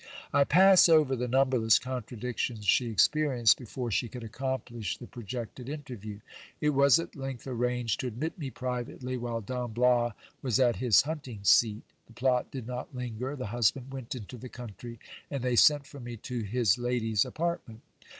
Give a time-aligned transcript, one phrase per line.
[0.33, 6.21] I pass over the numberless contradictions she experienced, before she could accomplish the projected interview.
[6.59, 11.03] It was at length arranged to admit me privately, while Don Bias was at his
[11.03, 11.83] hunting seat.
[12.07, 13.35] The plot did not linger.
[13.35, 14.97] The husband went into the country,
[15.29, 17.81] and they sent for me to his lady's apart ment.